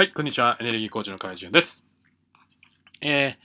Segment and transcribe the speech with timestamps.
[0.00, 0.56] はい、こんにちは。
[0.60, 1.84] エネルギーコーチの海潤です。
[3.02, 3.44] えー、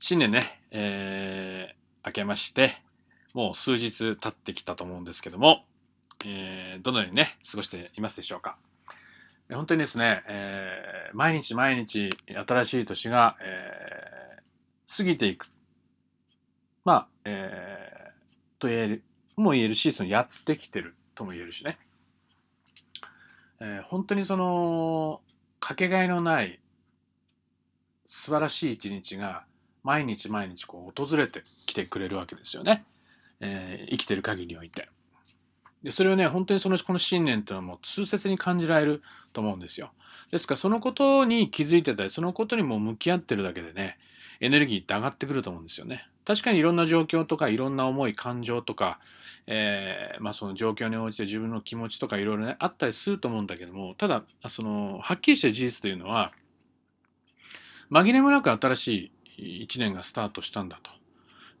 [0.00, 2.82] 新年ね、えー、明けまして、
[3.32, 5.66] もう数日経ってきたと思うんですけども、
[6.26, 8.58] えー、どのようにね、過ごしていますでしょうか。
[9.48, 15.46] え本当にですね、えー毎日毎日新しい年が、えー過ぎていく。
[16.84, 19.04] まあ、えーと言える、
[19.36, 21.78] も言えるし、そのやってきてるとも言えるしね。
[23.60, 25.20] えー本当にその、
[25.68, 26.60] かけがえのない
[28.06, 29.44] 素晴らしい一日が
[29.84, 32.86] 毎日毎日こう訪れてきてくれるわけですよね。
[33.40, 34.88] えー生きてる限りにおいて。
[35.82, 39.02] でそれをね本当にそのこの信念っていうのはもう痛切に感じられる
[39.34, 39.92] と思うんですよ。
[40.30, 43.98] ですからそのことに気づいてたりそのことにも向き合ってるだけでね
[44.40, 46.08] エネルギーって上がってくると思うんですよね。
[46.28, 49.00] 確かにいろんな状況とかいろんな思い感情とか、
[49.46, 56.32] えーまあ、その状況に応じて自分の気持ちとかいろいろねあったりすると思うんだけどもただそのはっきりした事実というのは
[57.90, 60.90] 紛れもなく新しい1年がスタートしたんだと。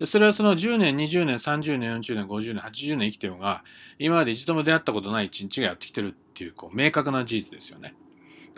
[0.00, 3.64] でそれはその10年20年30年40年50年80年生きてるのが
[3.98, 7.94] 今まで一度も出会ったことない一日がやってきてるっていうこう明確な事実ですよね。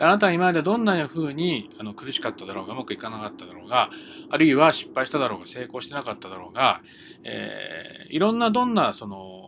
[0.01, 3.91] あなたは今までどんな風にあの苦しかっただろうがうまくいかなかっただろうが
[4.29, 6.81] あるいは失敗しただろうが成功してなかっただろうが、
[7.23, 9.45] えーいろんなどんなその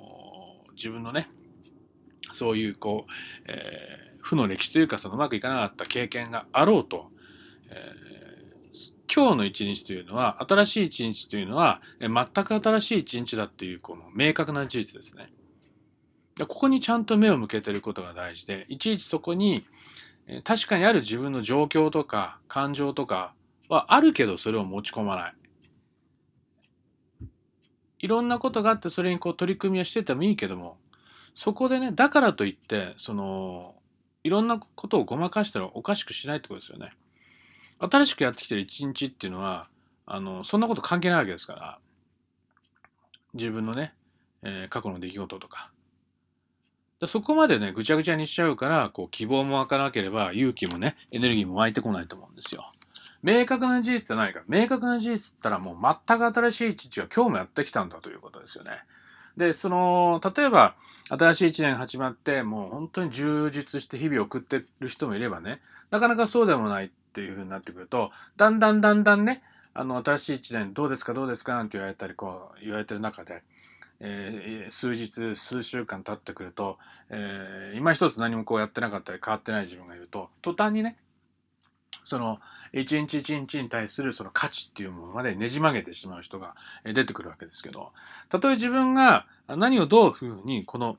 [0.76, 1.30] 自分のね
[2.32, 3.12] そういうこう、
[3.48, 7.08] えー負の歴史というかそのうまくいかなかった経験があろうと、
[7.70, 8.14] えー
[9.14, 12.12] 今日の一日というのは新しい一日というのは全
[12.46, 15.32] く新しい一日だっていうこの明確な事実ですね。
[16.40, 19.68] ここにちゃんと目を向けてることが大事でいちいちそこに
[20.44, 23.34] 確かにある自分の状況とか感情とか
[23.68, 25.36] はあるけどそれを持ち込まない。
[28.00, 30.78] いろんなことがあってそれにこう取り組みはしててもいいけども
[31.34, 33.76] そこでねだからといってその
[34.24, 36.92] いろんなことをごまかしたらおかしくしないってことですよね。
[37.80, 39.68] 新しくやってきてる一日っていうのは
[40.06, 41.80] あのそんなこと関係ないわけですから
[43.34, 43.94] 自分のね、
[44.44, 45.72] えー過去の出来事とか
[47.08, 52.72] そこまでねぐちゃぐちゃにしちゃうからこう希望も湧かなければ勇気もねエネルギーも湧いてこないと思うんですよ。
[53.22, 55.78] 明確な事実って何か明確な事実ったらもう
[56.08, 58.72] 全く新しい一日が今日もやってきたんだということですよね。
[59.38, 60.76] でその例えば
[61.10, 69.42] 新しい一年始まってもう本当に充実して日々を送ってる人もいればねなかなかそうでもないっていうふうになってくるとだんだんだんだんね
[69.74, 73.42] あの新しい一年どうですかどうですかなんて言われたりこう言われてる中で、
[74.04, 76.78] えー数日数週間経ってくると、
[77.10, 80.98] えー今一つ何もこうやってなかったり変わってない自分がいると途端にね
[82.04, 82.40] その
[82.74, 87.92] 一日一日に対するその価値っていうものまでねじ曲げてしまう人が出てくるわけですけど
[88.30, 90.98] たとえ自分が何をどういうふうにこの、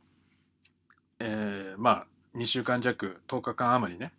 [1.20, 4.12] えーまあ2週間弱10日間余りね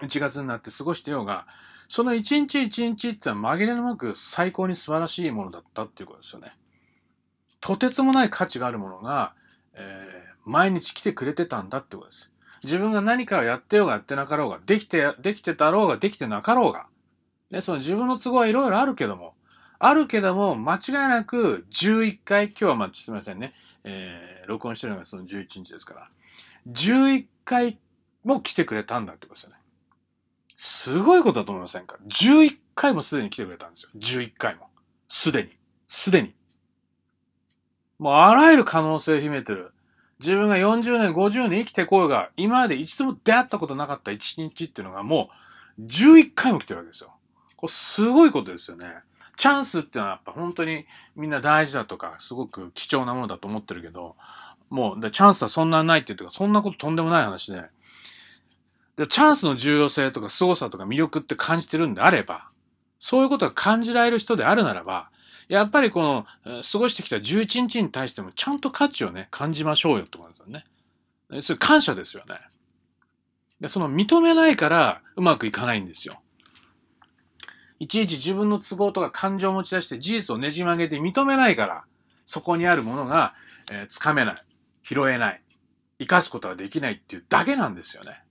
[0.00, 1.46] 1月になって過ごしてようが
[1.88, 6.52] その一日一日ってのは紛れもなく最高に素晴らしいものだったっていうことですよね。
[7.60, 9.34] とてつもない価値があるものが、
[9.74, 12.30] えー毎日来てくれてたんだってことです。
[12.64, 16.86] 自分が何かをやってようがやってなかろうが、できて、できてたろうが、できてなかろうが、
[17.50, 19.34] ね、その自分の都合はいろいろあるけども、
[19.78, 23.54] あるけども、間違いなく11回、今日はま、すみませんね、
[23.84, 26.08] えー録音してるのがその11日ですから、
[26.68, 27.78] 11回
[28.24, 29.56] も来てくれたんだってことですよね。
[30.56, 33.90] すごいことだと思いませんか ?11 回もすでに来てくれたんですよ。
[33.96, 34.68] 11回も。
[35.08, 35.50] すでに。
[35.86, 36.34] すでに。
[38.00, 39.72] もうあらゆる可能性を秘めてる。
[40.20, 45.28] 自分が40年、50年生きてこようが、今まで一度も出会ったことなかった一日っていうのがも
[45.78, 47.12] う11回も来てるわけですよ。
[47.56, 48.86] これすごいことですよね。
[49.36, 54.16] チャンスっていうのはやっぱ本当にみんな大事だとか、すごく貴重なものだと思ってるけど、
[54.70, 57.64] もうチャンスはそんなないっていうか、そんなこととんでもない話で、
[58.96, 62.48] でチャンスの重要性とか凄さとか魅力って感じてるんであれば、
[62.98, 65.10] そういうことが感じられる人であるならば、
[65.50, 66.26] やっぱりこの
[66.62, 70.64] 過ごしてきた11日に対してもちゃんと価値をね、感じましょうよってことですよね。
[71.42, 72.36] それ感謝ですよね。
[73.60, 76.20] でその認めないからうまくいかないんですよ。
[77.80, 81.84] いちいち自分の都合とか感情を持ち出して事実をねじ曲げて認めないから、
[82.24, 83.34] そこにあるものが、
[83.72, 84.34] えつかめない、
[84.84, 85.42] 拾えない、
[85.98, 88.22] 生かすことができないっていうだけなんですよね。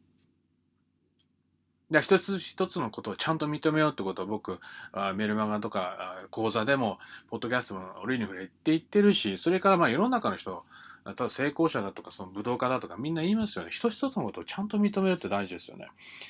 [1.91, 4.59] で一つ一つのことをちゃんと認めようってことを僕
[4.91, 6.99] あメルマガとかあ講座でも
[7.29, 10.63] ポッドキャストも折に触れて言ってるしそれからまあ世の中の人
[11.05, 13.71] 例えば成功者だとかその武道家だとかみんな言いますよね。
[13.71, 15.87] 一つ一つのことをちゃんと認めるって大事ですよね。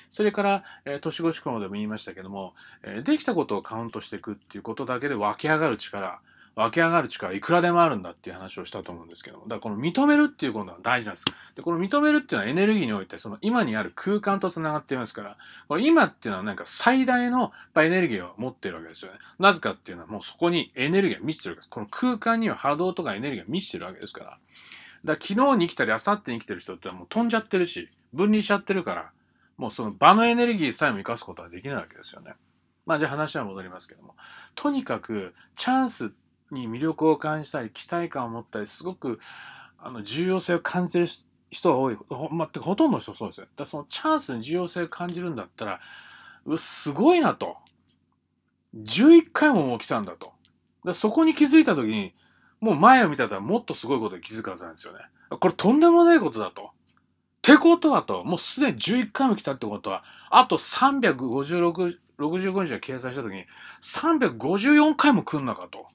[0.09, 2.53] それから、えー年越し婚でも言いましたけども、
[2.83, 6.21] えーできたことをカウントしていくっていうことだけで湧き上がる力。
[6.59, 11.25] 湧き上がる力いくらでもあるんだっていう話をしたと思うんですけどだからこの認めるっていうことが大事なんです。
[11.55, 15.37] でこの認めるっていうのはエネルギーにおいてその今にある空間とつながっていますから
[15.69, 19.19] これ今っていうのはなんか最大のエネルギーを持ってるわけですよね。
[19.39, 21.69] なぜかっていうのはもうそこにエネルギーが満ちてるわけです。
[21.69, 24.25] この空間には波動とかエネルギーが満ちてるわけですから。
[24.25, 24.39] だか
[25.05, 29.11] ら昨日に生きたり明後日に生きてる人ってもう飛んじゃってるし分離しちゃってるから
[29.55, 32.33] もうその場のエネルギーさえも生かすことはできないわけですよね。
[32.85, 34.15] まあじゃあ話は戻りますけども
[34.55, 36.11] とにかくチャンス
[36.51, 39.19] に魅力を感じたり期待感を持ったりすごく
[39.77, 41.07] あの重要性を感じる
[41.49, 41.97] 人が多い。
[42.09, 43.47] ほ,、まあ、ほとんどの人そうですよ。
[43.55, 45.79] だそのチャンスに重要性を感じるんだったら
[46.45, 47.57] うすごいなと。
[48.75, 50.33] 11回ももう来たんだと。
[50.85, 52.13] だそこに気づいた時に
[52.61, 54.99] もう前を見たらもっとすごいことに気づくはずなんですよね。
[55.29, 56.61] これとんでもないことだと。
[56.63, 56.65] っ
[57.41, 58.19] てことはと。
[58.25, 63.45] もうすでに11回も来たってことはあと356 65日で掲載した時に
[63.81, 65.87] 354回も来んのかと。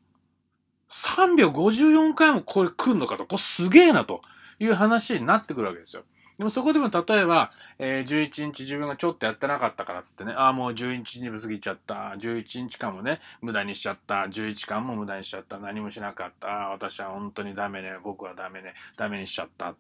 [0.95, 3.25] 354回もこれ来んのかと。
[3.27, 4.21] これすげえなと
[4.61, 6.05] いう話になってくるわけですよ。
[6.39, 12.15] でもそこでも例えば、えー、11日自分がちょっとやってなかったからっつってね、ああ、もう11日に過ぎちゃった。
[12.19, 14.23] 11日間もね、無駄にしちゃった。
[14.25, 15.59] 11時間も無駄にしちゃった。
[15.59, 16.47] 何もしなかった。
[16.47, 17.97] 私は本当にダメね。
[18.03, 18.75] 僕はダメね。
[18.97, 19.75] ダメにしちゃった。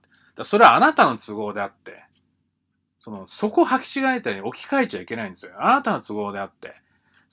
[0.44, 2.04] それはあなたの都合であって、
[2.98, 5.52] その、そこを履き違えたように置き換えちゃいけないんですよ。
[5.58, 6.74] あなたの都合であって。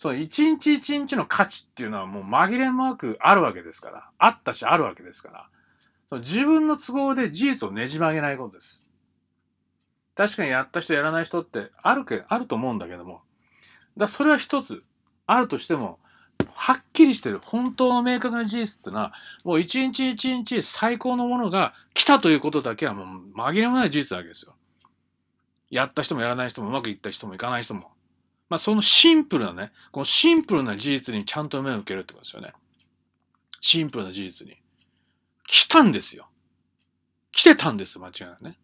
[0.02, 4.10] その一日一日の価値っていうのはもう紛れもなくあるわけですから。
[4.18, 5.48] あったしあるわけですから。
[6.10, 8.84] その自分の都合で事実をねじ曲げないことです。
[10.16, 13.22] 確かにやった人やらない人ってあるけ、あると思うんだけども。
[13.96, 14.82] だそれは一つ
[15.28, 16.00] あるとしても、
[16.52, 19.14] はっきりしてる本当の明確な事実っていうのは、
[19.46, 24.56] もう一日一日最高のものが来たということだけはもう紛れもない事実なわけですよ。
[25.70, 27.92] やった人もやらない人もうまくいった人もいかない人も。
[28.52, 32.52] まあ、そのシンプルなね、このシンプルな事実にちゃんと目を向けるってことですよね。
[33.62, 34.58] シンプルな事実に。
[35.48, 36.28] 来たんですよ。
[37.32, 38.58] 来てたんです、間違いないね。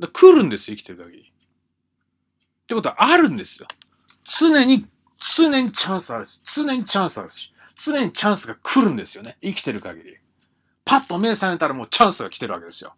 [0.00, 1.22] だ来るんですよ、生きてる限り。
[1.24, 1.24] っ
[2.66, 3.66] てことはあるんですよ。
[4.24, 4.86] 常に、
[5.18, 7.52] 常にチャンスあるし、常にチャンスあるし、
[7.84, 9.36] 常にチャンスが来るんですよね。
[9.42, 10.16] 生きてる限り。
[10.86, 12.94] パッと目覚めたらもうチャンスが来てるわけですよ。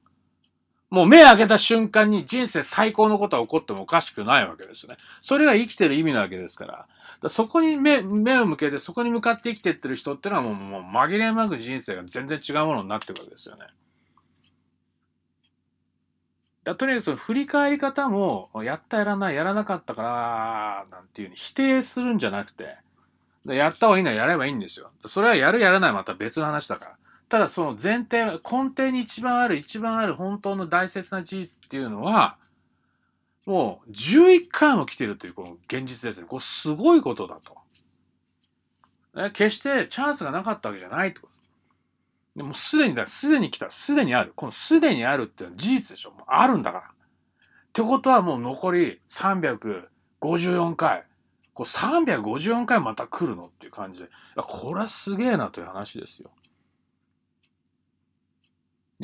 [0.95, 4.97] もう目開けた瞬間に人生最高のことが起こってもおかしくないわけですよね。
[5.21, 6.73] それが生きてる意味なわけですから。
[6.73, 6.89] か
[7.23, 13.67] らそこに目目を向けて、そこに向かって生きてってる人ってのはもうもう紛れもなく人生が全然違うものになってくるわけですよね。
[16.65, 22.77] だとにかくその振り返り方も、やったやらない、やらなかったから、なんていうに否定するんじゃなくて、
[23.47, 24.91] やった方がいいのはやればいいんですよ。
[25.07, 26.97] それはやるやらないまた別の話だから。
[27.29, 32.37] ただその前提、根底に一番ある、一番ある本当の大切な事実っていうのは、
[33.47, 36.27] もう11回も来てるというこの現実ですね。
[36.27, 37.59] これすごいことだと。
[39.33, 41.35] 決してチャンスがなかったわけじゃないってこと。
[42.37, 44.33] でもすでにだ、すでに来た、すでにある。
[44.35, 46.11] このすでにあるっていうのは事実でしょ。
[46.11, 46.85] もうあるんだから。
[46.85, 46.91] っ
[47.73, 51.05] てことはもう残り354回。
[51.53, 54.09] こう354回また来るのっていう感じで。
[54.37, 56.31] これはすげえなという話ですよ。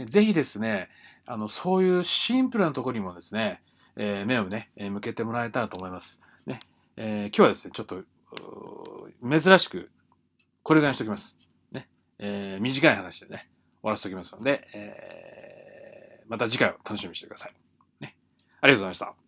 [0.06, 0.88] ぜひですね、
[1.26, 3.62] あの、そういうシンプルなところにもですね、
[3.96, 6.20] えー、目をね、え向けてもらえたらと思います。
[6.46, 6.58] ね、
[6.96, 8.02] えー、今日はですね、ちょっと、
[9.22, 9.90] 珍しく、
[10.62, 11.38] これぐらいにしときます。
[11.72, 11.88] ね、
[12.18, 13.48] えー、短い話でね、
[13.82, 17.54] 終わらせておきますので、え、また次回を楽しみにしてください。
[18.00, 18.16] ね、
[18.60, 19.19] ありがとうございました。